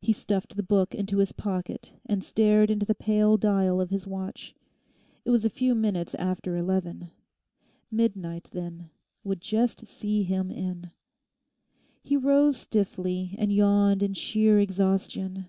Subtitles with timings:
[0.00, 4.06] He stuffed the book into his pocket, and stared into the pale dial of his
[4.06, 4.54] watch.
[5.24, 7.10] It was a few minutes after eleven.
[7.90, 8.90] Midnight, then,
[9.24, 10.92] would just see him in.
[12.00, 15.46] He rose stiffly and yawned in sheer exhaustion.